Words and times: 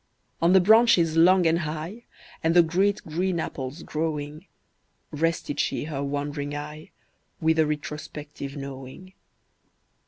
On 0.41 0.53
the 0.53 0.59
branches 0.59 1.15
long 1.15 1.45
and 1.45 1.59
high, 1.59 2.05
And 2.43 2.55
the 2.55 2.63
great 2.63 3.03
green 3.03 3.39
apples 3.39 3.83
growing, 3.83 4.47
Rested 5.11 5.59
she 5.59 5.83
her 5.83 6.01
wandering 6.03 6.55
eye, 6.55 6.89
With 7.39 7.59
a 7.59 7.67
retrospective 7.67 8.55
knowing. 8.57 9.13